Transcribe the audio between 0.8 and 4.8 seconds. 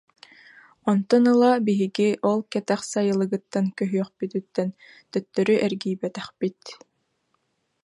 Онтон ыла биһиги ол Кэтэх Сайылыгыттан көһүөхпүтүттэн